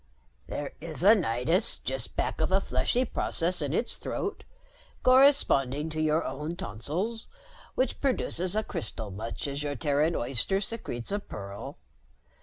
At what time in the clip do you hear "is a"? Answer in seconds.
0.81-1.13